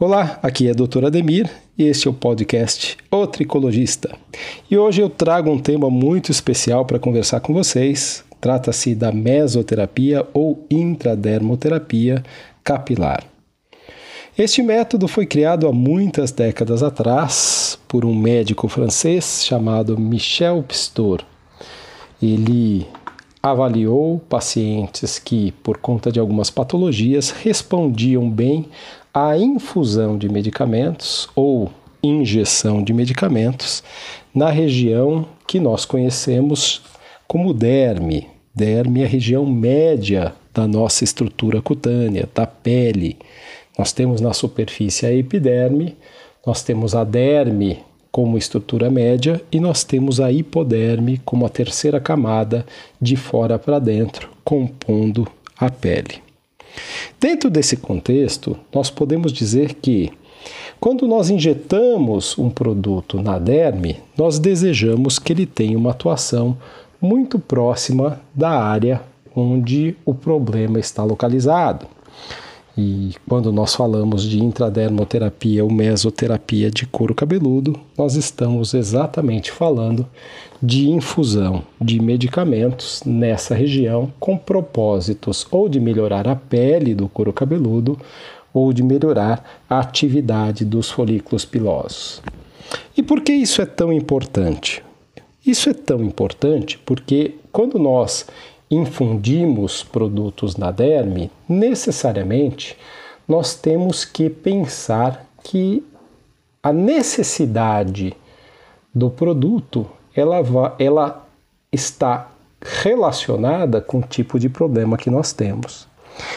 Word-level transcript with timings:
Olá, 0.00 0.38
aqui 0.44 0.68
é 0.68 0.70
a 0.70 0.74
doutora 0.74 1.08
Ademir 1.08 1.50
e 1.76 1.82
este 1.82 2.06
é 2.06 2.10
o 2.12 2.14
podcast 2.14 2.96
O 3.10 3.26
Tricologista. 3.26 4.16
E 4.70 4.78
hoje 4.78 5.00
eu 5.00 5.10
trago 5.10 5.50
um 5.50 5.58
tema 5.58 5.90
muito 5.90 6.30
especial 6.30 6.84
para 6.84 7.00
conversar 7.00 7.40
com 7.40 7.52
vocês. 7.52 8.22
Trata-se 8.40 8.94
da 8.94 9.10
mesoterapia 9.10 10.24
ou 10.32 10.64
intradermoterapia 10.70 12.22
capilar. 12.62 13.24
Este 14.38 14.62
método 14.62 15.08
foi 15.08 15.26
criado 15.26 15.66
há 15.66 15.72
muitas 15.72 16.30
décadas 16.30 16.80
atrás 16.80 17.76
por 17.88 18.04
um 18.04 18.14
médico 18.14 18.68
francês 18.68 19.44
chamado 19.44 19.98
Michel 19.98 20.62
Pistor. 20.62 21.24
Ele 22.22 22.86
avaliou 23.50 24.20
pacientes 24.28 25.18
que, 25.18 25.52
por 25.62 25.78
conta 25.78 26.10
de 26.10 26.20
algumas 26.20 26.50
patologias, 26.50 27.30
respondiam 27.30 28.28
bem 28.28 28.66
à 29.12 29.36
infusão 29.36 30.16
de 30.16 30.28
medicamentos 30.28 31.28
ou 31.34 31.70
injeção 32.02 32.82
de 32.82 32.92
medicamentos 32.92 33.82
na 34.34 34.50
região 34.50 35.26
que 35.46 35.58
nós 35.58 35.84
conhecemos 35.84 36.82
como 37.26 37.52
derme. 37.52 38.28
Derme 38.54 39.02
é 39.02 39.04
a 39.04 39.08
região 39.08 39.44
média 39.46 40.34
da 40.52 40.66
nossa 40.66 41.04
estrutura 41.04 41.60
cutânea, 41.62 42.28
da 42.34 42.46
pele. 42.46 43.16
Nós 43.78 43.92
temos 43.92 44.20
na 44.20 44.32
superfície 44.32 45.06
a 45.06 45.12
epiderme, 45.12 45.96
nós 46.44 46.62
temos 46.62 46.94
a 46.94 47.04
derme 47.04 47.78
como 48.18 48.36
estrutura 48.36 48.90
média 48.90 49.40
e 49.52 49.60
nós 49.60 49.84
temos 49.84 50.18
a 50.18 50.32
hipoderme 50.32 51.20
como 51.24 51.46
a 51.46 51.48
terceira 51.48 52.00
camada 52.00 52.66
de 53.00 53.14
fora 53.14 53.60
para 53.60 53.78
dentro, 53.78 54.28
compondo 54.42 55.24
a 55.56 55.70
pele. 55.70 56.16
Dentro 57.20 57.48
desse 57.48 57.76
contexto, 57.76 58.58
nós 58.74 58.90
podemos 58.90 59.32
dizer 59.32 59.74
que 59.74 60.10
quando 60.80 61.06
nós 61.06 61.30
injetamos 61.30 62.36
um 62.36 62.50
produto 62.50 63.22
na 63.22 63.38
derme, 63.38 64.00
nós 64.16 64.40
desejamos 64.40 65.20
que 65.20 65.32
ele 65.32 65.46
tenha 65.46 65.78
uma 65.78 65.92
atuação 65.92 66.58
muito 67.00 67.38
próxima 67.38 68.20
da 68.34 68.50
área 68.50 69.00
onde 69.32 69.94
o 70.04 70.12
problema 70.12 70.80
está 70.80 71.04
localizado. 71.04 71.86
E 72.80 73.10
quando 73.28 73.52
nós 73.52 73.74
falamos 73.74 74.22
de 74.22 74.38
intradermoterapia 74.38 75.64
ou 75.64 75.72
mesoterapia 75.72 76.70
de 76.70 76.86
couro 76.86 77.12
cabeludo, 77.12 77.74
nós 77.98 78.14
estamos 78.14 78.72
exatamente 78.72 79.50
falando 79.50 80.06
de 80.62 80.88
infusão 80.88 81.64
de 81.80 82.00
medicamentos 82.00 83.02
nessa 83.04 83.52
região 83.52 84.12
com 84.20 84.38
propósitos 84.38 85.44
ou 85.50 85.68
de 85.68 85.80
melhorar 85.80 86.28
a 86.28 86.36
pele 86.36 86.94
do 86.94 87.08
couro 87.08 87.32
cabeludo 87.32 87.98
ou 88.54 88.72
de 88.72 88.84
melhorar 88.84 89.60
a 89.68 89.80
atividade 89.80 90.64
dos 90.64 90.88
folículos 90.88 91.44
pilosos. 91.44 92.22
E 92.96 93.02
por 93.02 93.22
que 93.22 93.32
isso 93.32 93.60
é 93.60 93.66
tão 93.66 93.92
importante? 93.92 94.84
Isso 95.44 95.68
é 95.68 95.74
tão 95.74 96.00
importante 96.04 96.78
porque 96.86 97.34
quando 97.50 97.76
nós 97.76 98.24
infundimos 98.70 99.82
produtos 99.82 100.56
na 100.56 100.70
derme, 100.70 101.30
necessariamente 101.48 102.76
nós 103.26 103.54
temos 103.54 104.04
que 104.04 104.28
pensar 104.28 105.26
que 105.42 105.84
a 106.62 106.72
necessidade 106.72 108.14
do 108.94 109.10
produto 109.10 109.86
ela, 110.14 110.42
ela 110.78 111.26
está 111.70 112.28
relacionada 112.60 113.80
com 113.80 113.98
o 113.98 114.02
tipo 114.02 114.38
de 114.38 114.48
problema 114.48 114.96
que 114.96 115.10
nós 115.10 115.32
temos. 115.32 115.86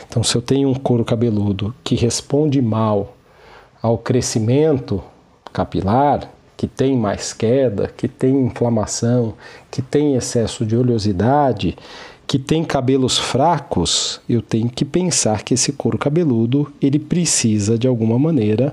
Então, 0.07 0.23
se 0.23 0.35
eu 0.35 0.41
tenho 0.41 0.69
um 0.69 0.75
couro 0.75 1.03
cabeludo 1.03 1.73
que 1.83 1.95
responde 1.95 2.61
mal 2.61 3.16
ao 3.81 3.97
crescimento 3.97 5.01
capilar, 5.51 6.29
que 6.56 6.67
tem 6.67 6.95
mais 6.95 7.33
queda, 7.33 7.88
que 7.88 8.07
tem 8.07 8.45
inflamação, 8.45 9.33
que 9.72 9.81
tem 9.81 10.16
excesso 10.16 10.63
de 10.63 10.75
oleosidade, 10.75 11.75
que 12.31 12.40
tem 12.40 12.64
cabelos 12.64 13.18
fracos, 13.18 14.22
eu 14.30 14.42
tenho 14.42 14.69
que 14.69 14.86
pensar 14.86 15.44
que 15.44 15.53
esse 15.53 15.74
couro 15.74 15.97
cabeludo 15.97 16.72
ele 16.81 16.97
precisa 16.97 17.78
de 17.78 17.90
alguma 17.90 18.18
maneira 18.18 18.72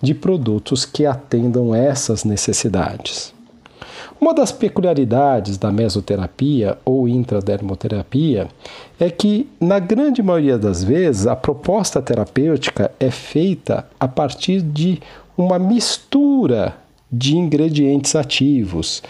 de 0.00 0.14
produtos 0.14 0.84
que 0.84 1.04
atendam 1.04 1.74
essas 1.74 2.22
necessidades. 2.22 3.34
Uma 4.20 4.32
das 4.32 4.52
peculiaridades 4.52 5.58
da 5.58 5.72
mesoterapia 5.72 6.78
ou 6.84 7.08
intradermoterapia 7.08 8.46
é 9.00 9.10
que, 9.10 9.48
na 9.60 9.80
grande 9.80 10.22
maioria 10.22 10.56
das 10.56 10.84
vezes, 10.84 11.26
a 11.26 11.34
proposta 11.34 12.00
terapêutica 12.00 12.92
é 13.00 13.10
feita 13.10 13.88
a 13.98 14.06
partir 14.06 14.62
de 14.62 15.00
uma 15.36 15.58
mistura 15.58 16.76
de 17.10 17.36
ingredientes 17.36 18.14
ativos 18.14 19.02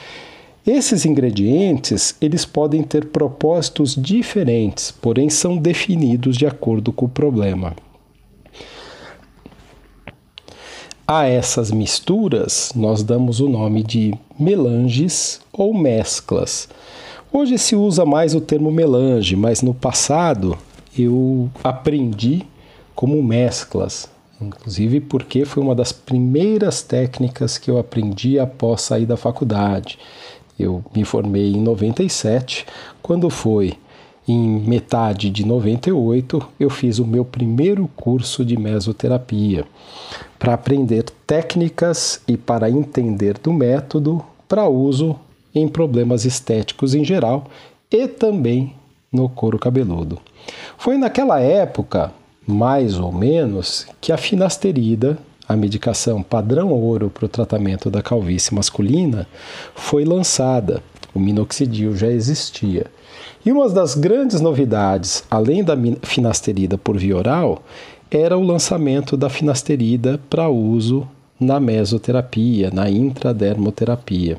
esses 0.70 1.04
ingredientes, 1.04 2.14
eles 2.20 2.44
podem 2.44 2.82
ter 2.82 3.06
propósitos 3.06 3.94
diferentes, 3.94 4.91
porém 4.91 5.28
são 5.28 5.56
definidos 5.56 6.36
de 6.36 6.47
acordo 6.47 6.92
com 6.92 7.06
o 7.06 7.08
problema. 7.08 7.75
A 11.06 11.26
essas 11.26 11.72
misturas, 11.72 12.70
nós 12.76 13.03
damos 13.03 13.41
o 13.41 13.48
nome 13.48 13.82
de 13.82 14.14
melanges 14.38 15.41
ou 15.53 15.75
mesclas. 15.75 16.69
Hoje 17.32 17.58
se 17.58 17.75
usa 17.75 18.06
mais 18.06 18.34
o 18.34 18.41
termo 18.41 18.70
melange, 18.70 19.34
mas 19.34 19.62
no 19.62 19.75
passado 19.75 20.56
eu 20.97 21.50
aprendi 21.64 22.42
como 22.94 23.20
mesclas, 23.22 24.08
inclusive 24.41 25.00
porque 25.00 25.44
foi 25.44 25.62
uma 25.62 25.75
das 25.75 25.91
primeiras 25.91 26.81
técnicas 26.82 27.58
que 27.58 27.70
eu 27.70 27.78
aprendi 27.78 28.38
após 28.38 28.82
sair 28.82 29.06
da 29.06 29.16
faculdade. 29.16 29.98
Eu 30.60 30.84
me 30.94 31.04
formei 31.04 31.54
em 31.54 31.60
97, 31.62 32.66
quando 33.00 33.31
foi 33.31 33.75
em 34.28 34.60
metade 34.60 35.31
de 35.31 35.44
98, 35.47 36.47
eu 36.60 36.69
fiz 36.69 36.98
o 36.98 37.06
meu 37.06 37.25
primeiro 37.25 37.88
curso 37.97 38.44
de 38.44 38.56
mesoterapia 38.59 39.65
para 40.38 40.53
aprender 40.53 41.04
técnicas 41.26 42.20
e 42.28 42.37
para 42.37 42.70
entender 42.70 43.38
do 43.38 43.53
método 43.53 44.22
para 44.47 44.69
uso 44.69 45.16
em 45.54 45.66
problemas 45.66 46.26
estéticos 46.26 46.94
em 46.94 47.04
geral 47.04 47.47
e 47.91 48.06
também 48.06 48.75
no 49.10 49.28
couro 49.28 49.59
cabeludo. 49.59 50.19
Foi 50.76 50.99
naquela 50.99 51.41
época, 51.41 52.12
mais 52.47 52.99
ou 52.99 53.10
menos, 53.10 53.87
que 54.00 54.12
a 54.12 54.16
finasterida 54.16 55.19
a 55.50 55.56
medicação 55.56 56.22
padrão 56.22 56.71
ouro 56.71 57.11
para 57.11 57.25
o 57.25 57.28
tratamento 57.28 57.91
da 57.91 58.00
calvície 58.00 58.55
masculina 58.55 59.27
foi 59.75 60.05
lançada. 60.05 60.81
O 61.12 61.19
minoxidil 61.19 61.97
já 61.97 62.06
existia. 62.06 62.87
E 63.44 63.50
uma 63.50 63.69
das 63.69 63.97
grandes 63.97 64.41
novidades, 64.41 65.25
além 65.28 65.65
da 65.65 65.77
finasterida 66.03 66.78
por 66.78 66.97
via 66.97 67.16
oral, 67.16 67.65
era 68.09 68.38
o 68.38 68.44
lançamento 68.44 69.16
da 69.16 69.28
finasterida 69.28 70.21
para 70.31 70.49
uso 70.49 71.09
na 71.41 71.59
mesoterapia, 71.59 72.71
na 72.72 72.88
intradermoterapia. 72.88 74.38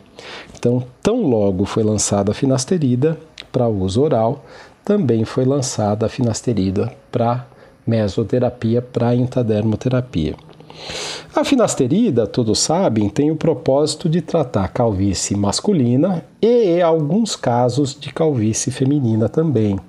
Então, 0.58 0.82
tão 1.04 1.24
logo 1.24 1.66
foi 1.66 1.84
lançada 1.84 2.32
a 2.32 2.34
finasterida 2.34 3.18
para 3.52 3.68
uso 3.68 4.02
oral, 4.02 4.46
também 4.86 5.26
foi 5.26 5.44
lançada 5.44 6.06
a 6.06 6.10
finasterida 6.10 6.90
para 7.12 7.46
mesoterapia, 7.86 8.82
para 8.82 9.14
intradermoterapia. 9.14 10.38
A 11.36 11.44
finasterida, 11.44 12.28
todos 12.28 12.60
sabem, 12.60 13.08
tem 13.08 13.32
o 13.32 13.36
propósito 13.36 14.10
de 14.10 14.22
tratar 14.22 14.68
calvície 14.68 15.36
masculina 15.36 16.26
e 16.42 16.82
alguns 16.82 17.36
casos 17.36 17.98
de 17.98 18.12
calvície 18.12 18.72
feminina 18.72 19.30
também. 19.30 19.80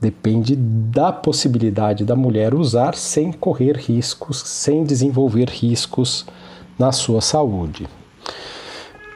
Depende 0.00 0.56
da 0.56 1.12
possibilidade 1.12 2.04
da 2.04 2.16
mulher 2.16 2.54
usar 2.54 2.94
sem 2.94 3.32
correr 3.32 3.76
riscos, 3.76 4.38
sem 4.38 4.84
desenvolver 4.84 5.48
riscos 5.48 6.26
na 6.78 6.92
sua 6.92 7.20
saúde. 7.20 7.86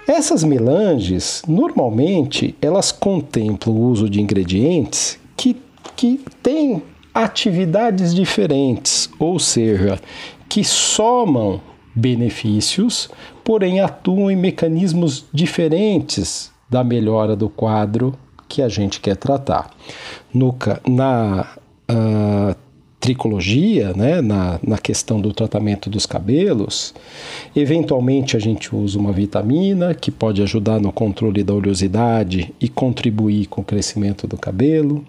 Essas 0.07 0.43
melanges, 0.43 1.43
normalmente, 1.47 2.57
elas 2.63 2.91
contemplam 2.91 3.75
o 3.75 3.81
uso 3.91 4.09
de 4.09 4.23
ingredientes 4.23 5.19
que, 5.37 5.55
que 5.95 6.25
têm 6.43 6.83
atividades 7.13 8.15
diferentes, 8.15 9.11
ou 9.19 9.39
seja, 9.39 10.01
que 10.49 10.65
somam 10.65 11.61
benefícios, 11.95 13.09
porém 13.45 13.81
atuam 13.81 14.31
em 14.31 14.37
mecanismos 14.37 15.25
diferentes 15.33 16.51
da 16.69 16.85
melhora 16.85 17.35
do 17.35 17.49
quadro 17.49 18.15
que 18.49 18.63
a 18.63 18.69
gente 18.69 19.01
quer 19.01 19.17
tratar. 19.17 19.71
No, 20.33 20.57
na 20.87 21.47
uh, 21.91 22.57
tricologia, 23.09 23.95
né, 23.95 24.21
na, 24.21 24.61
na 24.63 24.77
questão 24.77 25.19
do 25.19 25.33
tratamento 25.33 25.89
dos 25.89 26.05
cabelos, 26.05 26.95
eventualmente 27.57 28.37
a 28.37 28.39
gente 28.39 28.77
usa 28.77 28.99
uma 28.99 29.13
vitamina 29.13 29.95
que 29.95 30.11
pode 30.11 30.43
ajudar 30.43 30.79
no 30.79 30.93
controle 30.93 31.43
da 31.43 31.55
oleosidade 31.55 32.53
e 32.61 32.69
contribuir 32.69 33.47
com 33.47 33.63
o 33.63 33.65
crescimento 33.65 34.27
do 34.27 34.37
cabelo. 34.37 35.03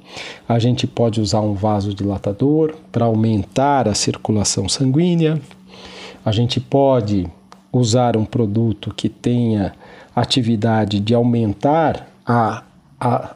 A 0.48 0.58
gente 0.60 0.88
pode 0.88 1.20
usar 1.20 1.42
um 1.42 1.54
vasodilatador 1.54 2.74
para 2.90 3.04
aumentar 3.04 3.86
a 3.86 3.94
circulação 3.94 4.70
sanguínea. 4.70 5.42
A 6.24 6.32
gente 6.32 6.62
pode 6.62 7.28
usar 7.70 8.16
um 8.16 8.24
produto 8.24 8.94
que 8.96 9.10
tenha 9.10 9.74
atividade 10.16 11.02
de 11.02 11.14
aumentar 11.14 12.08
a, 12.26 12.64
a, 12.98 13.36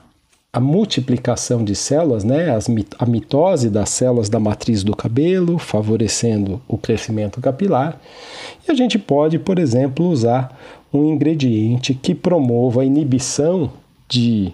a 0.54 0.60
multiplicação 0.60 1.64
de 1.64 1.76
células, 1.76 2.24
né, 2.24 2.56
as, 2.56 2.68
a 3.00 3.06
mitose 3.08 3.72
das 3.72 3.90
células 3.90 4.30
da 4.30 4.40
matriz 4.40 4.84
do 4.84 4.96
cabelo, 4.96 5.58
favorecendo 5.58 6.62
o 6.68 6.78
crescimento 6.78 7.42
capilar. 7.42 8.00
E 8.68 8.72
a 8.72 8.76
gente 8.76 9.00
pode, 9.00 9.40
por 9.40 9.58
exemplo, 9.58 10.08
usar 10.08 10.56
um 10.94 11.06
ingrediente 11.06 11.96
que 11.96 12.14
promova 12.14 12.84
a 12.84 12.86
inibição 12.86 13.72
de 14.08 14.54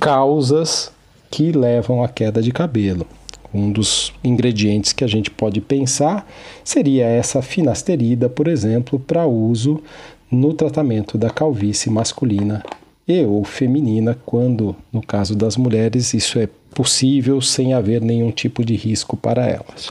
causas 0.00 0.90
que 1.30 1.52
levam 1.52 2.02
à 2.02 2.08
queda 2.08 2.42
de 2.42 2.50
cabelo. 2.50 3.06
Um 3.54 3.70
dos 3.70 4.12
ingredientes 4.24 4.92
que 4.92 5.04
a 5.04 5.08
gente 5.08 5.30
pode 5.30 5.60
pensar 5.60 6.28
seria 6.64 7.06
essa 7.06 7.40
finasterida, 7.42 8.28
por 8.28 8.48
exemplo, 8.48 8.98
para 8.98 9.24
uso 9.24 9.80
no 10.28 10.52
tratamento 10.52 11.16
da 11.16 11.30
calvície 11.30 11.90
masculina 11.90 12.62
e 13.08 13.24
ou 13.24 13.42
feminina, 13.42 14.16
quando, 14.26 14.76
no 14.92 15.00
caso 15.00 15.34
das 15.34 15.56
mulheres, 15.56 16.12
isso 16.12 16.38
é 16.38 16.48
possível 16.74 17.40
sem 17.40 17.72
haver 17.72 18.02
nenhum 18.02 18.30
tipo 18.30 18.62
de 18.62 18.76
risco 18.76 19.16
para 19.16 19.46
elas. 19.46 19.90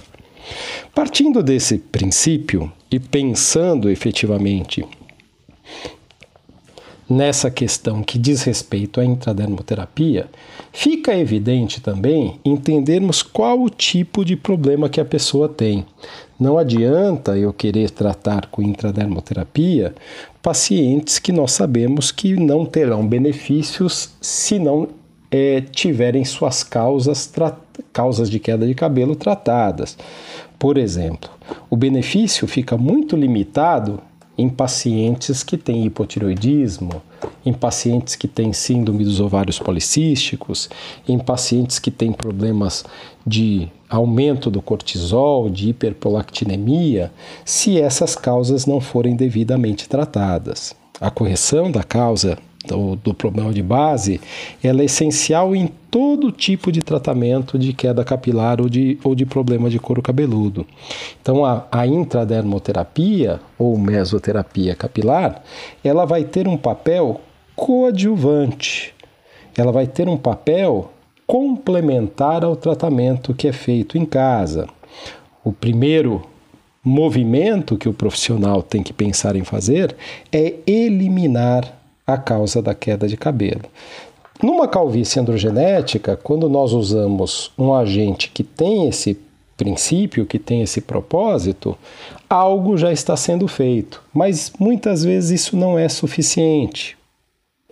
Partindo 0.94 1.42
desse 1.42 1.80
princípio 1.80 2.72
e 2.92 3.00
pensando 3.00 3.90
efetivamente 3.90 4.86
nessa 7.10 7.50
questão 7.50 8.04
que 8.04 8.18
diz 8.18 8.44
respeito 8.44 9.00
à 9.00 9.06
intradermoterapia, 9.06 10.28
fica 10.72 11.16
evidente 11.16 11.82
também 11.82 12.40
entendermos 12.44 13.24
qual 13.24 13.62
o 13.62 13.70
tipo 13.70 14.26
de 14.26 14.36
problema 14.36 14.90
que 14.90 15.00
a 15.00 15.06
pessoa 15.06 15.48
tem. 15.48 15.86
Não 16.40 16.58
adianta 16.58 17.38
eu 17.38 17.52
querer 17.52 17.90
tratar 17.90 18.48
com 18.48 18.62
intradermoterapia 18.62 19.96
pacientes 20.42 21.18
que 21.18 21.32
nós 21.32 21.52
sabemos 21.52 22.12
que 22.12 22.36
não 22.36 22.66
terão 22.66 23.08
benefícios 23.08 24.12
se 24.22 24.60
não 24.60 24.90
é, 25.32 25.62
tiverem 25.62 26.24
suas 26.24 26.64
causas, 26.64 27.32
causas 27.92 28.30
de 28.30 28.40
queda 28.40 28.68
de 28.68 28.76
cabelo 28.76 29.16
tratadas. 29.16 29.98
Por 30.60 30.78
exemplo, 30.78 31.30
o 31.70 31.76
benefício 31.76 32.48
fica 32.48 32.78
muito 32.78 33.16
limitado 33.16 34.02
em 34.38 34.48
pacientes 34.48 35.44
que 35.44 35.58
têm 35.58 35.86
hipotiroidismo, 35.86 37.02
em 37.46 37.54
pacientes 37.54 38.16
que 38.16 38.28
têm 38.28 38.54
síndrome 38.54 39.04
dos 39.04 39.20
ovários 39.20 39.58
policísticos, 39.58 40.70
em 41.08 41.18
pacientes 41.18 41.80
que 41.80 41.90
têm 41.90 42.12
problemas 42.12 42.86
de 43.26 43.68
aumento 43.90 44.52
do 44.52 44.62
cortisol, 44.62 45.50
de 45.50 45.70
hiperprolactinemia, 45.70 47.12
se 47.44 47.80
essas 47.80 48.16
causas 48.16 48.66
não 48.66 48.80
forem 48.80 49.16
devidamente 49.16 49.90
tratadas. 49.90 50.76
A 51.00 51.10
correção 51.10 51.72
da 51.72 51.84
causa 51.84 52.38
do, 52.68 52.96
do, 52.96 53.14
problema 53.14 53.54
de 53.54 53.64
base, 53.64 54.20
ela 54.64 54.82
é 54.82 54.86
essencial 54.86 55.56
em 55.56 55.68
todo 55.90 56.32
tipo 56.32 56.72
de 56.72 56.82
tratamento 56.82 57.58
de 57.58 57.74
queda 57.74 58.04
capilar 58.04 58.62
ou 58.62 58.70
de, 58.70 59.00
ou 59.04 59.16
de 59.16 59.26
problema 59.26 59.70
de 59.70 59.80
couro 59.80 60.02
cabeludo. 60.02 60.66
Então, 61.22 61.46
a, 61.46 61.66
a 61.72 61.88
intradermoterapia 61.88 63.40
ou 63.58 63.78
mesoterapia 63.78 64.76
capilar, 64.76 65.42
ela 65.84 66.06
vai 66.06 66.24
ter 66.24 66.48
um 66.48 66.58
papel 66.58 67.22
coadjuvante, 67.56 68.94
ela 69.58 69.72
vai 69.72 69.88
ter 69.88 70.08
um 70.08 70.18
papel 70.18 70.92
complementar 71.26 72.44
ao 72.44 72.56
tratamento 72.56 73.34
que 73.34 73.48
é 73.48 73.52
feito 73.52 73.98
em 73.98 74.06
casa. 74.06 74.68
O 75.44 75.52
primeiro 75.52 76.24
movimento 76.88 77.78
que 77.78 77.90
o 77.90 77.94
profissional 77.94 78.64
tem 78.64 78.82
que 78.82 78.94
pensar 78.94 79.36
em 79.36 79.44
fazer 79.44 79.96
é 80.32 80.54
eliminar 80.66 81.78
a 82.08 82.18
causa 82.18 82.62
da 82.62 82.74
queda 82.74 83.06
de 83.06 83.18
cabelo. 83.18 83.64
Numa 84.42 84.68
calvície 84.68 85.20
androgenética, 85.20 86.16
quando 86.16 86.48
nós 86.48 86.72
usamos 86.72 87.52
um 87.58 87.74
agente 87.74 88.30
que 88.30 88.44
tem 88.44 88.88
esse 88.88 89.20
princípio, 89.58 90.26
que 90.26 90.40
tem 90.40 90.62
esse 90.62 90.80
propósito, 90.80 91.78
algo 92.30 92.78
já 92.78 92.92
está 92.94 93.18
sendo 93.18 93.48
feito, 93.48 94.02
mas 94.14 94.54
muitas 94.58 95.04
vezes 95.04 95.42
isso 95.42 95.58
não 95.58 95.78
é 95.78 95.90
suficiente. 95.90 96.96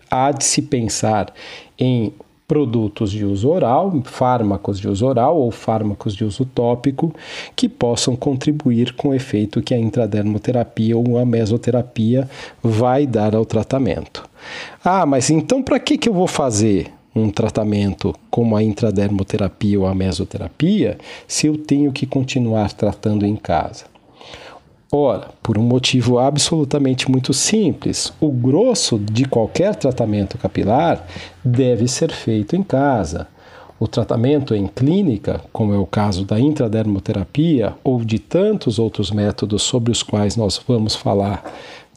Há 0.09 0.31
de 0.31 0.43
se 0.43 0.63
pensar 0.63 1.33
em 1.77 2.11
produtos 2.47 3.11
de 3.11 3.25
uso 3.25 3.49
oral, 3.49 4.01
fármacos 4.03 4.79
de 4.79 4.87
uso 4.87 5.05
oral 5.05 5.37
ou 5.37 5.49
fármacos 5.51 6.15
de 6.15 6.23
uso 6.23 6.45
tópico 6.45 7.13
que 7.55 7.67
possam 7.67 8.15
contribuir 8.15 8.93
com 8.93 9.09
o 9.09 9.13
efeito 9.13 9.61
que 9.61 9.73
a 9.73 9.79
intradermoterapia 9.79 10.95
ou 10.95 11.17
a 11.17 11.25
mesoterapia 11.25 12.29
vai 12.61 13.07
dar 13.07 13.35
ao 13.35 13.45
tratamento. 13.45 14.27
Ah, 14.83 15.05
mas 15.05 15.29
então 15.29 15.63
para 15.63 15.79
que, 15.79 15.97
que 15.97 16.07
eu 16.07 16.13
vou 16.13 16.27
fazer 16.27 16.91
um 17.15 17.29
tratamento 17.29 18.13
como 18.29 18.55
a 18.55 18.63
intradermoterapia 18.63 19.79
ou 19.79 19.87
a 19.87 19.95
mesoterapia 19.95 20.97
se 21.27 21.47
eu 21.47 21.57
tenho 21.57 21.91
que 21.91 22.05
continuar 22.05 22.71
tratando 22.73 23.25
em 23.25 23.35
casa? 23.35 23.94
Ora, 24.97 25.27
por 25.43 25.57
um 25.57 25.61
motivo 25.61 26.19
absolutamente 26.19 27.11
muito 27.11 27.33
simples, 27.33 28.13
o 28.21 28.31
grosso 28.31 28.97
de 28.97 29.25
qualquer 29.25 29.75
tratamento 29.75 30.37
capilar 30.37 31.05
deve 31.43 31.85
ser 31.85 32.13
feito 32.13 32.55
em 32.55 32.63
casa. 32.63 33.27
O 33.77 33.89
tratamento 33.89 34.55
em 34.55 34.67
clínica, 34.67 35.41
como 35.51 35.73
é 35.73 35.77
o 35.77 35.85
caso 35.85 36.23
da 36.23 36.39
intradermoterapia 36.39 37.75
ou 37.83 38.05
de 38.05 38.19
tantos 38.19 38.79
outros 38.79 39.11
métodos 39.11 39.63
sobre 39.63 39.91
os 39.91 40.01
quais 40.01 40.37
nós 40.37 40.61
vamos 40.65 40.95
falar 40.95 41.43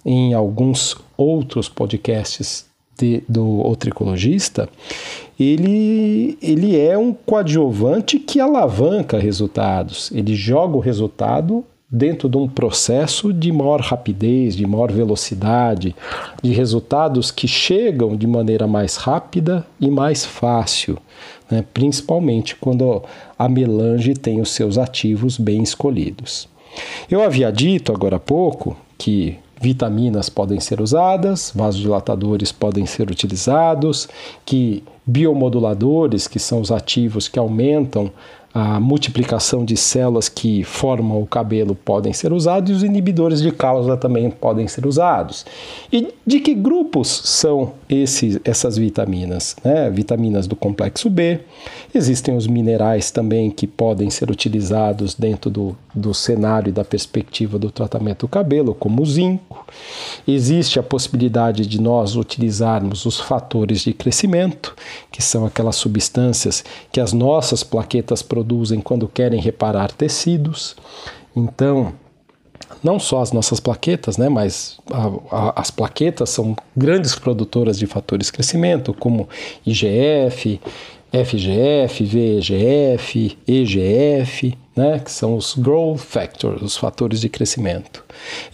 em 0.04 0.34
alguns 0.34 0.96
outros 1.16 1.68
podcasts 1.68 2.66
de, 2.98 3.22
do 3.28 3.64
otricologista, 3.64 4.68
ele, 5.38 6.36
ele 6.42 6.76
é 6.76 6.98
um 6.98 7.12
coadjuvante 7.12 8.18
que 8.18 8.40
alavanca 8.40 9.20
resultados. 9.20 10.10
Ele 10.10 10.34
joga 10.34 10.76
o 10.76 10.80
resultado 10.80 11.64
dentro 11.90 12.28
de 12.28 12.36
um 12.36 12.46
processo 12.46 13.32
de 13.32 13.50
maior 13.50 13.80
rapidez, 13.80 14.54
de 14.54 14.66
maior 14.66 14.92
velocidade, 14.92 15.96
de 16.42 16.52
resultados 16.52 17.30
que 17.30 17.48
chegam 17.48 18.14
de 18.14 18.26
maneira 18.26 18.66
mais 18.66 18.96
rápida 18.96 19.66
e 19.80 19.90
mais 19.90 20.24
fácil, 20.24 20.98
né? 21.50 21.64
principalmente 21.72 22.56
quando 22.56 23.02
a 23.38 23.48
melange 23.48 24.14
tem 24.14 24.40
os 24.40 24.50
seus 24.50 24.76
ativos 24.76 25.38
bem 25.38 25.62
escolhidos. 25.62 26.48
Eu 27.10 27.22
havia 27.22 27.50
dito 27.50 27.92
agora 27.92 28.16
há 28.16 28.20
pouco 28.20 28.76
que 28.98 29.38
vitaminas 29.60 30.28
podem 30.28 30.60
ser 30.60 30.80
usadas, 30.80 31.52
vasodilatadores 31.54 32.52
podem 32.52 32.84
ser 32.86 33.10
utilizados, 33.10 34.08
que 34.44 34.84
biomoduladores, 35.06 36.28
que 36.28 36.38
são 36.38 36.60
os 36.60 36.70
ativos 36.70 37.28
que 37.28 37.38
aumentam 37.38 38.12
a 38.52 38.80
multiplicação 38.80 39.64
de 39.64 39.76
células 39.76 40.28
que 40.28 40.64
formam 40.64 41.20
o 41.20 41.26
cabelo 41.26 41.74
podem 41.74 42.14
ser 42.14 42.32
usados 42.32 42.70
e 42.70 42.72
os 42.72 42.82
inibidores 42.82 43.42
de 43.42 43.52
causa 43.52 43.96
também 43.96 44.30
podem 44.30 44.66
ser 44.66 44.86
usados. 44.86 45.44
E 45.92 46.08
de 46.26 46.40
que 46.40 46.54
grupos 46.54 47.08
são 47.24 47.74
esses, 47.88 48.40
essas 48.44 48.78
vitaminas? 48.78 49.54
Né? 49.62 49.90
Vitaminas 49.90 50.46
do 50.46 50.56
complexo 50.56 51.10
B, 51.10 51.40
existem 51.94 52.36
os 52.36 52.46
minerais 52.46 53.10
também 53.10 53.50
que 53.50 53.66
podem 53.66 54.08
ser 54.08 54.30
utilizados 54.30 55.14
dentro 55.14 55.50
do, 55.50 55.76
do 55.94 56.14
cenário 56.14 56.70
e 56.70 56.72
da 56.72 56.84
perspectiva 56.84 57.58
do 57.58 57.70
tratamento 57.70 58.20
do 58.20 58.28
cabelo, 58.28 58.74
como 58.74 59.02
o 59.02 59.06
zinco. 59.06 59.66
Existe 60.26 60.78
a 60.78 60.82
possibilidade 60.82 61.66
de 61.66 61.80
nós 61.80 62.16
utilizarmos 62.16 63.04
os 63.04 63.20
fatores 63.20 63.82
de 63.82 63.92
crescimento, 63.92 64.74
que 65.12 65.22
são 65.22 65.44
aquelas 65.44 65.76
substâncias 65.76 66.64
que 66.90 67.00
as 67.00 67.12
nossas 67.12 67.62
plaquetas 67.62 68.22
produzem 68.22 68.37
quando 68.80 69.08
querem 69.08 69.40
reparar 69.40 69.92
tecidos. 69.92 70.76
Então, 71.34 71.92
não 72.82 72.98
só 72.98 73.22
as 73.22 73.32
nossas 73.32 73.60
plaquetas, 73.60 74.16
né, 74.16 74.28
mas 74.28 74.78
a, 74.90 75.36
a, 75.36 75.60
as 75.60 75.70
plaquetas 75.70 76.30
são 76.30 76.56
grandes 76.76 77.14
produtoras 77.14 77.78
de 77.78 77.86
fatores 77.86 78.26
de 78.26 78.32
crescimento, 78.32 78.94
como 78.94 79.28
IGF, 79.66 80.60
FGF, 81.12 82.04
VEGF, 82.04 83.38
EGF, 83.46 84.58
né, 84.78 85.00
que 85.00 85.10
são 85.10 85.34
os 85.34 85.56
growth 85.56 85.98
factors, 85.98 86.62
os 86.62 86.76
fatores 86.76 87.20
de 87.20 87.28
crescimento. 87.28 88.04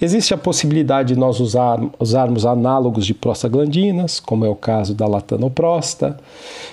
Existe 0.01 0.33
a 0.33 0.39
possibilidade 0.39 1.13
de 1.13 1.21
nós 1.21 1.39
usar, 1.39 1.79
usarmos 2.01 2.47
análogos 2.47 3.05
de 3.05 3.13
prostaglandinas, 3.13 4.21
como 4.21 4.47
é 4.47 4.49
o 4.49 4.57
caso 4.57 4.95
da 4.95 5.07
latanoprosta, 5.07 6.19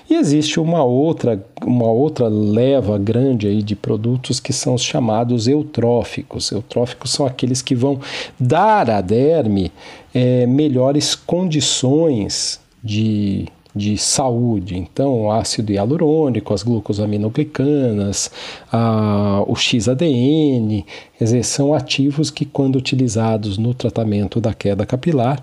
e 0.09 0.15
existe 0.15 0.57
uma 0.57 0.85
outra, 0.85 1.45
uma 1.65 1.89
outra 1.89 2.29
leva 2.29 2.97
grande 2.97 3.45
aí 3.45 3.61
de 3.61 3.75
produtos 3.75 4.39
que 4.39 4.53
são 4.53 4.73
os 4.73 4.83
chamados 4.83 5.49
eutróficos. 5.49 6.49
Eutróficos 6.49 7.11
são 7.11 7.25
aqueles 7.25 7.61
que 7.61 7.75
vão 7.75 7.99
dar 8.39 8.89
à 8.89 9.01
derme 9.01 9.69
é, 10.13 10.45
melhores 10.45 11.13
condições 11.13 12.57
de 12.81 13.47
de 13.75 13.97
saúde. 13.97 14.77
Então, 14.77 15.23
o 15.23 15.31
ácido 15.31 15.71
hialurônico, 15.71 16.53
as 16.53 16.63
glucosaminoglicanas, 16.63 18.31
a, 18.71 19.43
o 19.47 19.55
XADN, 19.55 20.85
dizer, 21.19 21.43
são 21.43 21.73
ativos 21.73 22.29
que, 22.29 22.45
quando 22.45 22.75
utilizados 22.75 23.57
no 23.57 23.73
tratamento 23.73 24.41
da 24.41 24.53
queda 24.53 24.85
capilar, 24.85 25.41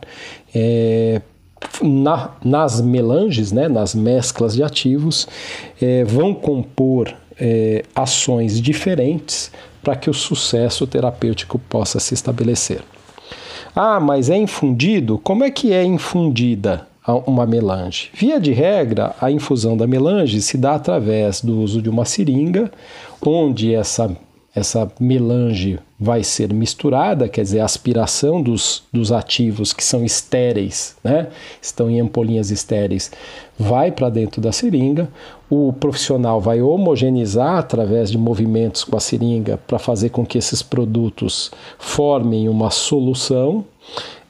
é, 0.54 1.20
na, 1.82 2.30
nas 2.44 2.80
melanges, 2.80 3.52
né, 3.52 3.68
nas 3.68 3.94
mesclas 3.94 4.54
de 4.54 4.62
ativos, 4.62 5.26
é, 5.80 6.04
vão 6.04 6.34
compor 6.34 7.14
é, 7.40 7.84
ações 7.94 8.60
diferentes 8.60 9.50
para 9.82 9.96
que 9.96 10.10
o 10.10 10.14
sucesso 10.14 10.86
terapêutico 10.86 11.58
possa 11.58 11.98
se 12.00 12.14
estabelecer. 12.14 12.82
Ah, 13.74 14.00
mas 14.00 14.28
é 14.28 14.36
infundido? 14.36 15.18
Como 15.18 15.44
é 15.44 15.50
que 15.50 15.72
é 15.72 15.84
infundida 15.84 16.87
uma 17.14 17.46
melange? 17.46 18.10
Via 18.14 18.40
de 18.40 18.52
regra, 18.52 19.14
a 19.20 19.30
infusão 19.30 19.76
da 19.76 19.86
melange 19.86 20.40
se 20.40 20.56
dá 20.56 20.74
através 20.74 21.40
do 21.40 21.60
uso 21.60 21.80
de 21.80 21.88
uma 21.88 22.04
seringa, 22.04 22.70
onde 23.22 23.74
essa 23.74 24.16
essa 24.58 24.90
melange 24.98 25.78
vai 25.98 26.22
ser 26.22 26.52
misturada, 26.52 27.28
quer 27.28 27.42
dizer, 27.42 27.60
a 27.60 27.64
aspiração 27.64 28.42
dos, 28.42 28.84
dos 28.92 29.12
ativos 29.12 29.72
que 29.72 29.84
são 29.84 30.04
estéreis, 30.04 30.96
né? 31.02 31.28
estão 31.60 31.90
em 31.90 32.00
ampolinhas 32.00 32.50
estéreis, 32.50 33.10
vai 33.58 33.90
para 33.90 34.08
dentro 34.08 34.40
da 34.40 34.52
seringa. 34.52 35.08
O 35.50 35.72
profissional 35.72 36.40
vai 36.40 36.60
homogeneizar 36.60 37.56
através 37.56 38.10
de 38.10 38.18
movimentos 38.18 38.84
com 38.84 38.96
a 38.96 39.00
seringa 39.00 39.56
para 39.56 39.78
fazer 39.78 40.10
com 40.10 40.24
que 40.24 40.38
esses 40.38 40.62
produtos 40.62 41.50
formem 41.78 42.48
uma 42.48 42.70
solução. 42.70 43.64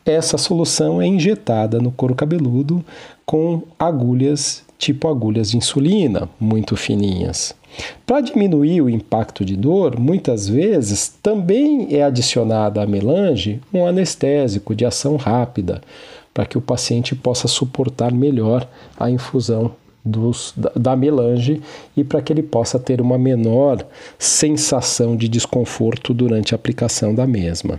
Essa 0.09 0.39
solução 0.39 1.03
é 1.03 1.07
injetada 1.07 1.79
no 1.79 1.93
couro 1.93 2.15
cabeludo 2.15 2.83
com 3.27 3.61
agulhas 3.79 4.65
tipo 4.79 5.07
agulhas 5.07 5.51
de 5.51 5.59
insulina, 5.59 6.31
muito 6.41 6.77
fininhas. 6.77 7.55
Para 8.07 8.23
diminuir 8.23 8.81
o 8.81 8.89
impacto 8.89 9.45
de 9.45 9.55
dor, 9.55 10.01
muitas 10.01 10.49
vezes 10.49 11.13
também 11.23 11.89
é 11.95 12.03
adicionada 12.03 12.83
à 12.83 12.87
melange 12.87 13.61
um 13.75 13.85
anestésico 13.85 14.75
de 14.75 14.87
ação 14.87 15.17
rápida, 15.17 15.83
para 16.33 16.47
que 16.47 16.57
o 16.57 16.63
paciente 16.63 17.15
possa 17.15 17.47
suportar 17.47 18.11
melhor 18.11 18.67
a 18.99 19.11
infusão 19.11 19.73
dos, 20.03 20.55
da, 20.57 20.73
da 20.75 20.97
melange 20.97 21.61
e 21.95 22.03
para 22.03 22.23
que 22.23 22.33
ele 22.33 22.43
possa 22.43 22.79
ter 22.79 23.03
uma 23.03 23.19
menor 23.19 23.85
sensação 24.19 25.15
de 25.15 25.29
desconforto 25.29 26.15
durante 26.15 26.55
a 26.55 26.57
aplicação 26.57 27.15
da 27.15 27.27
mesma. 27.27 27.79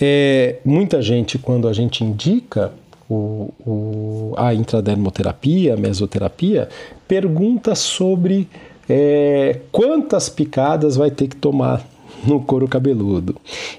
É, 0.00 0.56
muita 0.64 1.02
gente, 1.02 1.38
quando 1.38 1.68
a 1.68 1.72
gente 1.72 2.04
indica 2.04 2.72
o, 3.08 3.52
o, 3.66 4.34
a 4.36 4.54
intradermoterapia, 4.54 5.74
a 5.74 5.76
mesoterapia, 5.76 6.68
pergunta 7.08 7.74
sobre 7.74 8.48
é, 8.88 9.60
quantas 9.72 10.28
picadas 10.28 10.96
vai 10.96 11.10
ter 11.10 11.28
que 11.28 11.36
tomar 11.36 11.84
no 12.24 12.40
couro 12.40 12.68
cabeludo. 12.68 13.36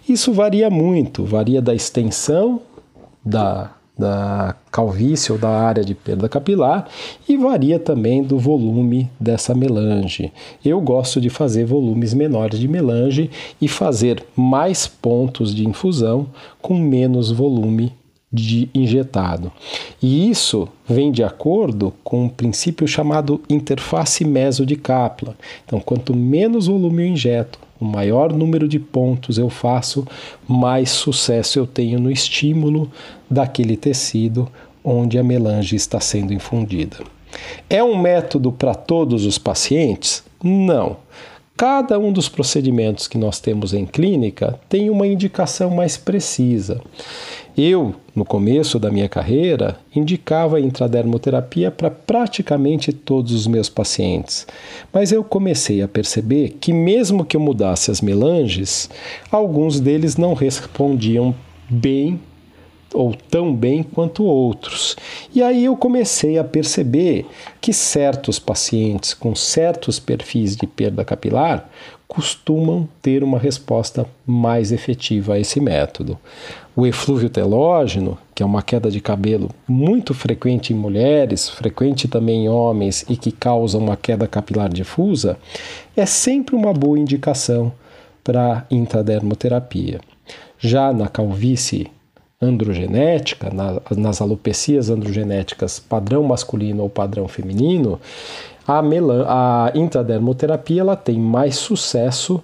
Isso 0.08 0.34
varia 0.34 0.70
muito, 0.70 1.24
varia 1.24 1.62
da 1.62 1.74
extensão 1.74 2.62
da, 3.24 3.72
da 4.01 4.55
calvície 4.72 5.31
ou 5.31 5.38
da 5.38 5.50
área 5.50 5.86
de 5.86 5.93
perda 5.93 6.27
capilar 6.27 6.88
e 7.29 7.38
varia 7.38 7.77
também 7.77 8.24
do 8.24 8.39
volume 8.39 9.08
dessa 9.20 9.53
melange. 9.53 10.34
Eu 10.65 10.81
gosto 10.81 11.22
de 11.22 11.29
fazer 11.29 11.65
volumes 11.65 12.13
menores 12.13 12.60
de 12.60 12.67
melange 12.67 13.29
e 13.62 13.67
fazer 13.67 14.25
mais 14.36 14.88
pontos 14.88 15.53
de 15.53 15.67
infusão 15.67 16.27
com 16.60 16.77
menos 16.77 17.31
volume 17.31 17.93
de 18.34 18.70
injetado. 18.74 19.51
E 20.01 20.29
isso 20.29 20.67
vem 20.88 21.12
de 21.12 21.22
acordo 21.22 21.93
com 22.03 22.24
um 22.24 22.29
princípio 22.29 22.88
chamado 22.88 23.41
interface 23.50 24.24
meso 24.24 24.65
de 24.65 24.75
Kaplan. 24.77 25.36
Então, 25.65 25.79
quanto 25.79 26.15
menos 26.15 26.67
volume 26.67 27.03
eu 27.03 27.08
injeto, 27.10 27.60
o 27.81 27.85
maior 27.85 28.31
número 28.31 28.67
de 28.67 28.77
pontos 28.77 29.39
eu 29.39 29.50
faço, 29.50 30.07
mais 30.47 30.91
sucesso 30.91 31.57
eu 31.57 31.65
tenho 31.65 32.00
no 32.00 32.11
estímulo 32.11 32.91
daquele 33.27 33.75
tecido 33.75 34.47
onde 34.83 35.17
a 35.17 35.23
melange 35.23 35.75
está 35.75 36.00
sendo 36.00 36.31
infundida. 36.31 36.97
É 37.67 37.83
um 37.83 37.97
método 37.97 38.51
para 38.51 38.75
todos 38.75 39.25
os 39.25 39.38
pacientes? 39.38 40.23
Não. 40.43 40.97
Cada 41.58 42.00
um 42.00 42.12
dos 42.12 42.27
procedimentos 42.27 43.08
que 43.08 43.17
nós 43.17 43.39
temos 43.39 43.74
em 43.74 43.86
clínica 43.86 44.60
tem 44.67 44.89
uma 44.89 45.05
indicação 45.05 45.70
mais 45.70 45.96
precisa. 45.96 46.81
Eu, 47.55 47.93
no 48.15 48.25
começo 48.25 48.79
da 48.79 48.89
minha 48.89 49.10
carreira, 49.10 49.77
indicava 49.96 50.58
a 50.58 50.62
intradermoterapia 50.62 51.70
para 51.70 51.91
praticamente 51.91 52.93
todos 52.93 53.34
os 53.34 53.46
meus 53.46 53.70
pacientes, 53.70 54.48
mas 54.91 55.12
eu 55.12 55.24
comecei 55.24 55.81
a 55.81 55.88
perceber 55.88 56.58
que, 56.60 56.72
mesmo 56.74 57.25
que 57.25 57.36
eu 57.36 57.41
mudasse 57.41 57.91
as 57.91 58.01
melanges, 58.01 58.89
alguns 59.29 59.79
deles 59.79 60.15
não 60.15 60.34
respondiam 60.34 61.36
bem 61.70 62.20
ou 62.93 63.15
tão 63.29 63.55
bem 63.55 63.83
quanto 63.83 64.24
outros. 64.24 64.95
E 65.33 65.41
aí 65.41 65.65
eu 65.65 65.75
comecei 65.75 66.38
a 66.38 66.43
perceber 66.43 67.25
que 67.60 67.74
certos 67.74 68.39
pacientes 68.39 69.13
com 69.13 69.33
certos 69.36 70.00
perfis 70.00 70.55
de 70.55 70.67
perda 70.67 71.05
capilar 71.05 71.69
costumam 72.07 72.89
ter 73.01 73.24
uma 73.24 73.39
resposta 73.39 74.05
mais 74.27 74.74
efetiva 74.74 75.36
a 75.36 75.39
esse 75.39 75.62
método. 75.62 76.19
O 76.75 76.86
eflúvio 76.86 77.29
telógeno, 77.29 78.17
que 78.36 78.43
é 78.43 78.45
uma 78.45 78.62
queda 78.62 78.91
de 78.91 79.00
cabelo 79.00 79.50
muito 79.65 80.13
frequente 80.13 80.74
em 80.74 80.75
mulheres, 80.75 81.50
frequente 81.50 82.10
também 82.10 82.45
em 82.45 82.50
homens 82.50 83.05
e 83.07 83.15
que 83.15 83.31
causa 83.31 83.77
uma 83.77 83.95
queda 83.95 84.27
capilar 84.27 84.67
difusa, 84.67 85.38
é 85.95 86.05
sempre 86.05 86.53
uma 86.53 86.74
boa 86.74 87.00
indicação 87.00 87.71
para 88.24 88.65
intradermoterapia. 88.69 90.01
Já 90.60 90.91
na 90.91 91.07
calvície 91.07 91.89
androgenética, 92.41 93.50
na, 93.51 93.81
nas 93.95 94.21
alopecias 94.21 94.89
androgenéticas 94.89 95.79
padrão 95.79 96.24
masculino 96.24 96.83
ou 96.83 96.89
padrão 96.89 97.27
feminino, 97.27 98.00
a, 98.67 98.81
melan 98.81 99.25
a 99.27 99.71
intradermoterapia 99.75 100.81
ela 100.81 100.95
tem 100.95 101.19
mais 101.19 101.55
sucesso 101.55 102.41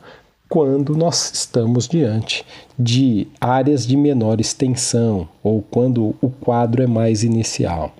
quando 0.49 0.95
nós 0.95 1.31
estamos 1.33 1.87
diante 1.87 2.45
de 2.77 3.27
áreas 3.39 3.85
de 3.85 3.97
menor 3.97 4.39
extensão 4.39 5.27
ou 5.43 5.61
quando 5.61 6.15
o 6.21 6.29
quadro 6.29 6.81
é 6.81 6.87
mais 6.87 7.23
inicial. 7.23 7.93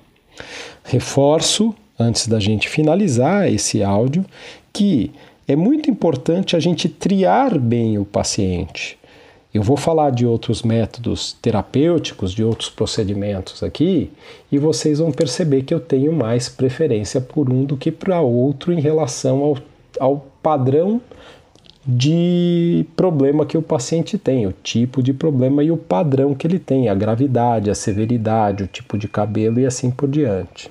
Reforço, 0.83 1.75
antes 1.99 2.27
da 2.27 2.39
gente 2.39 2.69
finalizar 2.69 3.51
esse 3.51 3.83
áudio, 3.83 4.23
que 4.71 5.11
é 5.47 5.55
muito 5.55 5.89
importante 5.89 6.55
a 6.55 6.59
gente 6.59 6.87
triar 6.87 7.57
bem 7.57 7.97
o 7.97 8.05
paciente. 8.05 8.96
Eu 9.57 9.63
vou 9.63 9.75
falar 9.75 10.11
de 10.11 10.23
outros 10.23 10.61
métodos 10.61 11.35
terapêuticos, 11.41 12.31
de 12.31 12.43
outros 12.43 12.69
procedimentos 12.69 13.63
aqui, 13.63 14.11
e 14.51 14.59
vocês 14.59 14.99
vão 14.99 15.11
perceber 15.11 15.63
que 15.63 15.73
eu 15.73 15.79
tenho 15.79 16.13
mais 16.13 16.47
preferência 16.47 17.19
por 17.19 17.51
um 17.51 17.65
do 17.65 17.75
que 17.75 17.91
para 17.91 18.21
outro 18.21 18.71
em 18.71 18.79
relação 18.79 19.39
ao, 19.39 19.57
ao 19.99 20.25
padrão 20.43 21.01
de 21.87 22.85
problema 22.97 23.45
que 23.45 23.57
o 23.57 23.61
paciente 23.61 24.17
tem, 24.17 24.45
o 24.45 24.51
tipo 24.51 25.01
de 25.01 25.13
problema 25.13 25.63
e 25.63 25.71
o 25.71 25.77
padrão 25.77 26.35
que 26.35 26.45
ele 26.45 26.59
tem, 26.59 26.89
a 26.89 26.93
gravidade, 26.93 27.69
a 27.69 27.75
severidade, 27.75 28.63
o 28.63 28.67
tipo 28.67 28.97
de 28.97 29.07
cabelo 29.07 29.57
e 29.59 29.65
assim 29.65 29.89
por 29.89 30.09
diante. 30.09 30.69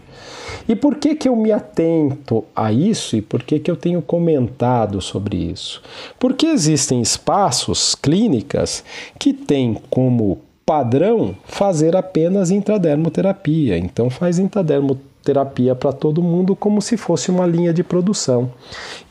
E 0.68 0.76
por 0.76 0.96
que, 0.96 1.14
que 1.14 1.28
eu 1.28 1.35
me 1.35 1.52
atento 1.52 2.44
a 2.54 2.70
isso 2.70 3.16
e 3.16 3.23
por 3.23 3.42
que, 3.42 3.58
que 3.58 3.70
eu 3.70 3.76
tenho 3.76 4.02
comentado 4.02 5.00
sobre 5.00 5.37
isso? 5.37 5.82
Porque 6.18 6.46
existem 6.46 7.00
espaços, 7.00 7.94
clínicas, 7.94 8.85
que 9.18 9.32
têm 9.32 9.78
como 9.88 10.38
padrão 10.66 11.35
fazer 11.44 11.96
apenas 11.96 12.50
intradermoterapia. 12.50 13.78
Então 13.78 14.11
faz 14.11 14.38
intradermoterapia 14.38 15.15
terapia 15.26 15.75
para 15.75 15.92
todo 15.92 16.23
mundo 16.23 16.54
como 16.54 16.80
se 16.80 16.97
fosse 16.97 17.33
uma 17.33 17.45
linha 17.45 17.75
de 17.75 17.83
produção. 17.83 18.52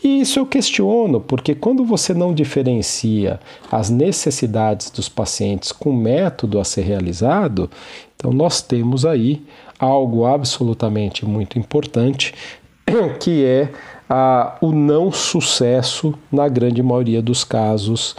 E 0.02 0.22
isso 0.22 0.40
eu 0.40 0.46
questiono, 0.46 1.20
porque 1.20 1.54
quando 1.54 1.84
você 1.84 2.14
não 2.14 2.34
diferencia 2.34 3.38
as 3.70 3.90
necessidades 3.90 4.90
dos 4.90 5.10
pacientes 5.10 5.74
com 5.74 5.90
o 5.90 5.98
método 5.98 6.58
a 6.58 6.64
ser 6.64 6.84
realizado, 6.84 7.70
então 8.16 8.32
nós 8.32 8.62
temos 8.62 9.06
aí 9.06 9.46
algo 9.78 10.26
absolutamente 10.26 11.26
muito 11.26 11.60
importante, 11.60 12.34
que 13.20 13.44
é 13.44 13.70
a, 14.10 14.58
o 14.62 14.72
não 14.72 15.12
sucesso, 15.12 16.14
na 16.32 16.48
grande 16.48 16.82
maioria 16.82 17.22
dos 17.22 17.44
casos, 17.44 18.16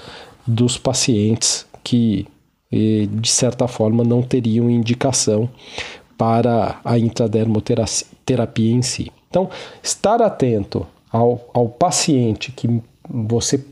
dos 0.47 0.77
pacientes 0.77 1.67
que, 1.83 2.27
eh, 2.71 3.09
de 3.11 3.29
certa 3.31 3.67
forma, 3.67 4.05
não 4.05 4.21
teriam 4.21 4.69
indicação 4.69 5.49
para 6.17 6.81
a 6.85 6.99
intradermoterapia 6.99 8.73
em 8.73 8.83
si. 8.83 9.13
Então, 9.29 9.49
estar 9.83 10.23
atento 10.23 10.87
ao, 11.13 11.49
ao 11.53 11.69
paciente 11.69 12.53
que 12.53 12.83
você 13.09 13.63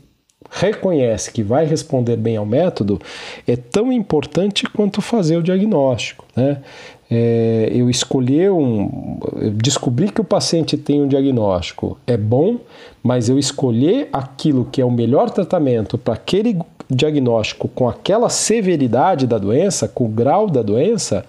reconhece 0.51 1.31
que 1.31 1.41
vai 1.41 1.65
responder 1.65 2.15
bem 2.15 2.37
ao 2.37 2.45
método 2.45 3.01
é 3.47 3.55
tão 3.55 3.91
importante 3.91 4.63
quanto 4.69 5.01
fazer 5.01 5.37
o 5.37 5.43
diagnóstico. 5.43 6.23
Né? 6.35 6.61
é, 7.09 7.69
eu 7.71 7.89
escolher 7.89 8.51
um. 8.51 9.19
Descobrir 9.55 10.11
que 10.11 10.21
o 10.21 10.23
paciente 10.23 10.75
tem 10.77 11.01
um 11.01 11.07
diagnóstico 11.07 11.97
é 12.07 12.17
bom, 12.17 12.57
mas 13.03 13.29
eu 13.29 13.37
escolher 13.37 14.09
aquilo 14.11 14.65
que 14.71 14.81
é 14.81 14.85
o 14.85 14.91
melhor 14.91 15.29
tratamento 15.29 15.97
para 15.97 16.15
aquele 16.15 16.57
diagnóstico 16.89 17.67
com 17.67 17.87
aquela 17.87 18.29
severidade 18.29 19.25
da 19.27 19.37
doença, 19.37 19.87
com 19.87 20.05
o 20.05 20.09
grau 20.09 20.47
da 20.47 20.61
doença, 20.61 21.25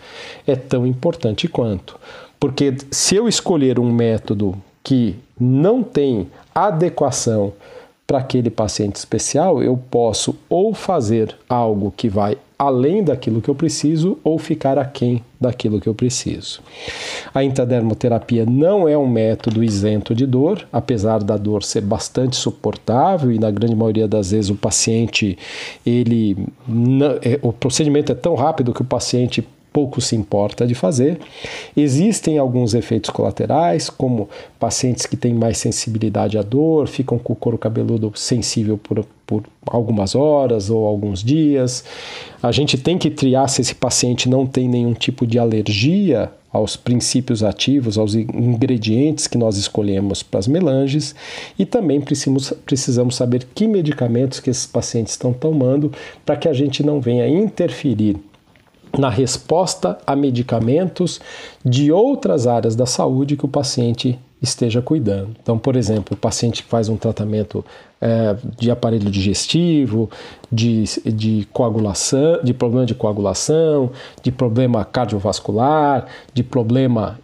é 0.47 0.57
tão 0.57 0.87
importante 0.87 1.49
quanto. 1.49 1.99
Porque 2.39 2.77
se 2.91 3.17
eu 3.17 3.29
escolher 3.29 3.79
um 3.79 3.91
método 3.91 4.55
que 4.83 5.17
não 5.39 5.83
tem 5.83 6.29
adequação 6.55 7.53
para 8.07 8.19
aquele 8.19 8.51
paciente 8.51 8.97
especial, 8.97 9.63
eu 9.63 9.79
posso 9.91 10.37
ou 10.49 10.73
fazer 10.73 11.37
algo 11.49 11.93
que 11.97 12.09
vai 12.09 12.39
além 12.59 13.05
daquilo 13.05 13.43
que 13.43 13.49
eu 13.49 13.55
preciso 13.55 14.19
ou 14.25 14.39
ficar 14.39 14.79
aquém 14.79 15.23
daquilo 15.39 15.79
que 15.79 15.87
eu 15.87 15.95
preciso. 15.95 16.61
A 17.35 17.45
intradermoterapia 17.45 18.47
não 18.47 18.89
é 18.89 18.97
um 18.97 19.07
método 19.07 19.63
isento 19.63 20.15
de 20.15 20.27
dor, 20.27 20.67
apesar 20.73 21.23
da 21.23 21.37
dor 21.37 21.63
ser 21.63 21.83
bastante 21.83 22.37
suportável 22.37 23.31
e 23.31 23.39
na 23.39 23.51
grande 23.51 23.77
maioria 23.77 24.09
das 24.09 24.31
vezes 24.31 24.51
o 24.51 24.55
paciente 24.55 25.37
ele 25.85 26.37
é, 27.23 27.39
o 27.43 27.53
procedimento 27.53 28.13
é 28.13 28.15
tão 28.15 28.35
rápido 28.35 28.73
que 28.73 28.83
o 28.83 28.87
paciente 28.87 29.47
pouco 29.77 30.01
se 30.01 30.17
importa 30.17 30.67
de 30.67 30.75
fazer. 30.75 31.19
Existem 31.77 32.39
alguns 32.39 32.73
efeitos 32.73 33.11
colaterais, 33.11 33.91
como 33.91 34.27
pacientes 34.59 35.05
que 35.05 35.19
têm 35.19 35.35
mais 35.35 35.59
sensibilidade 35.59 36.39
à 36.39 36.43
dor, 36.43 36.89
ficam 36.89 37.19
com 37.19 37.35
o 37.35 37.37
couro 37.37 37.59
cabeludo 37.59 38.11
sensível 38.15 38.79
por, 38.79 39.05
por 39.27 39.45
algumas 39.67 40.15
horas 40.15 40.71
ou 40.71 40.87
alguns 40.87 41.23
dias. 41.23 41.85
A 42.43 42.51
gente 42.51 42.79
tem 42.79 42.97
que 42.97 43.11
triar 43.11 43.51
se 43.51 43.61
esse 43.61 43.75
paciente 43.75 44.31
não 44.31 44.47
tem 44.47 44.67
nenhum 44.67 44.95
tipo 44.95 45.27
de 45.27 45.39
alergia 45.39 46.33
aos 46.51 46.75
princípios 46.75 47.43
ativos, 47.43 47.99
aos 47.99 48.15
ingredientes 48.15 49.27
que 49.27 49.37
nós 49.37 49.59
escolhemos 49.59 50.23
para 50.23 50.41
as 50.41 50.49
melanges 50.49 51.15
e 51.59 51.67
também 51.67 52.01
precisamos, 52.01 52.51
precisamos 52.65 53.15
saber 53.15 53.47
que 53.55 53.67
medicamentos 53.67 54.41
que 54.41 54.49
esses 54.49 54.67
pacientes 54.67 55.13
estão 55.13 55.35
tomando 55.35 55.93
para 56.25 56.35
que 56.35 56.49
a 56.49 56.55
gente 56.55 56.83
não 56.83 56.99
venha 56.99 57.29
interferir 57.29 58.17
na 58.99 59.09
resposta 59.09 59.99
a 60.07 60.17
medicamentos 60.17 61.21
de 61.65 61.93
outras 61.93 62.47
áreas 62.47 62.75
da 62.75 62.87
saúde 62.87 63.37
que 63.37 63.45
o 63.45 63.49
paciente 63.49 64.19
esteja 64.41 64.83
cuidando. 64.83 65.31
Então, 65.43 65.59
por 65.59 65.77
exemplo, 65.77 66.15
o 66.15 66.17
paciente 66.17 66.63
faz 66.63 66.89
um 66.89 66.97
tratamento 66.97 67.65
é, 68.01 68.37
de 68.59 68.71
aparelho 68.71 69.11
digestivo, 69.11 70.11
de, 70.53 70.85
de 71.05 71.49
coagulação, 71.53 72.41
de 72.43 72.53
problema 72.53 72.87
de 72.87 72.95
coagulação, 72.95 73.91
de 74.23 74.31
problema 74.31 74.85
cardiovascular, 74.85 76.07
de 76.35 76.43
problema 76.43 77.19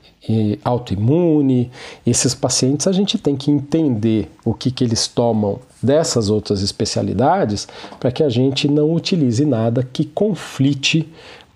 autoimune, 0.65 1.71
esses 2.07 2.35
pacientes 2.35 2.87
a 2.87 2.93
gente 2.93 3.19
tem 3.19 3.35
que 3.35 3.51
entender 3.51 4.31
o 4.45 4.55
que, 4.55 4.71
que 4.71 4.85
eles 4.85 5.09
tomam 5.09 5.59
dessas 5.83 6.31
outras 6.31 6.63
especialidades 6.63 7.67
para 7.99 8.13
que 8.13 8.23
a 8.23 8.29
gente 8.29 8.69
não 8.69 8.95
utilize 8.95 9.45
nada 9.45 9.87
que 9.93 10.05
conflite 10.05 11.09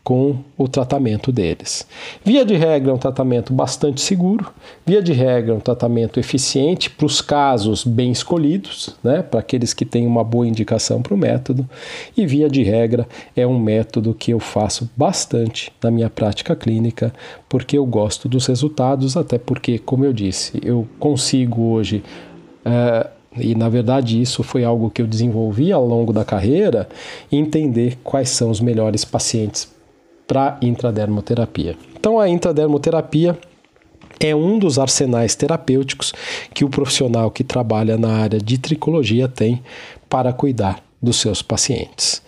com 0.07 0.37
o 0.57 0.69
tratamento 0.69 1.33
deles. 1.33 1.85
Via 2.25 2.45
de 2.45 2.55
regra, 2.55 2.93
é 2.93 2.95
um 2.95 2.99
tratamento 2.99 3.53
bastante 3.53 4.01
seguro, 4.01 4.53
via 4.87 5.03
de 5.03 5.13
regra, 5.13 5.53
é 5.53 5.57
um 5.57 5.59
tratamento 5.59 6.21
eficiente 6.21 6.89
para 6.89 7.07
os 7.07 7.21
casos 7.21 7.83
bem 7.83 8.13
escolhidos, 8.13 8.95
né, 9.03 9.21
para 9.21 9.41
aqueles 9.41 9.75
que 9.75 9.85
têm 9.85 10.07
uma 10.07 10.23
boa 10.23 10.47
indicação 10.47 11.03
para 11.03 11.13
o 11.13 11.17
método, 11.17 11.69
e 12.17 12.25
via 12.25 12.49
de 12.49 12.63
regra, 12.63 13.09
é 13.35 13.45
um 13.45 13.59
método 13.59 14.15
que 14.15 14.31
eu 14.31 14.39
faço 14.39 14.89
bastante 14.97 15.73
na 15.83 15.91
minha 15.91 16.09
prática 16.09 16.55
clínica, 16.55 17.13
porque 17.49 17.77
eu 17.77 17.85
gosto 17.85 18.29
dos 18.29 18.47
resultados, 18.47 19.17
até 19.17 19.39
porque, 19.39 19.77
como 19.77 20.05
eu 20.05 20.13
disse, 20.13 20.61
eu 20.65 20.87
consigo 21.01 21.63
hoje. 21.63 22.05
Uh, 22.65 23.11
e 23.39 23.57
na 23.57 23.69
verdade 23.69 24.23
isso 24.23 24.45
foi 24.45 24.63
algo 24.65 24.89
que 24.89 25.03
eu 25.03 25.07
desenvolvi 25.07 25.73
ao 25.73 25.85
longo 25.85 26.13
da 26.13 26.25
carreira, 26.25 26.89
entender 27.31 27.99
quais 28.05 28.31
são 28.31 28.51
os 28.51 28.61
melhores 28.61 29.05
pacientes 29.05 29.76
para 30.27 30.59
intradermoterapia. 30.61 31.77
Então 31.99 32.19
a 32.19 32.29
intradermoterapia 32.29 33.39
é 34.19 34.35
um 34.35 34.59
dos 34.59 34.79
arsenais 34.79 35.35
terapêuticos 35.35 36.13
que 36.55 36.65
o 36.65 36.71
profissional 36.71 37.31
que 37.31 37.45
trabalha 37.45 37.97
na 37.97 38.13
área 38.13 38.39
de 38.39 38.59
tricologia 38.59 39.29
tem 39.29 39.63
para 40.09 40.33
cuidar 40.33 40.83
dos 41.03 41.17
seus 41.17 41.43
pacientes. 41.43 42.23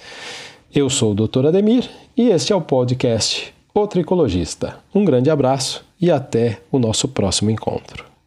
Eu 0.75 0.91
sou 0.91 1.13
o 1.13 1.15
Dr. 1.15 1.47
Ademir 1.47 1.89
e 2.17 2.29
este 2.29 2.53
é 2.53 2.57
o 2.57 2.61
podcast 2.61 3.55
O 3.75 3.87
Tricologista. 3.87 4.79
Um 4.95 5.05
grande 5.05 5.31
abraço 5.31 5.85
e 6.01 6.11
até 6.11 6.61
o 6.71 6.79
nosso 6.79 7.09
próximo 7.09 7.51
encontro. 7.51 8.18